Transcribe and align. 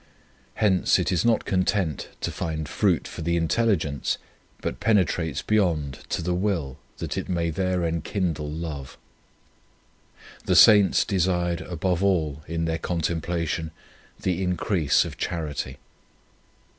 Hence 0.55 0.97
it 0.97 1.11
is 1.11 1.23
not 1.23 1.45
con 1.45 1.63
tent 1.63 2.07
to 2.21 2.31
find 2.31 2.67
fruit 2.67 3.07
for 3.07 3.21
the 3.21 3.37
intelligence, 3.37 4.17
but 4.59 4.79
penetrates 4.79 5.43
beyond 5.43 5.99
to 6.09 6.23
the 6.23 6.33
will 6.33 6.79
that 6.97 7.19
it 7.19 7.29
may 7.29 7.51
there 7.51 7.85
enkindle 7.85 8.49
love. 8.49 8.97
The 10.45 10.55
Saints 10.55 11.05
desired 11.05 11.61
above 11.61 12.03
all 12.03 12.41
in 12.47 12.65
their 12.65 12.79
contemplation 12.79 13.69
the 14.19 14.41
increase 14.41 15.05
of 15.05 15.17
charity. 15.19 15.77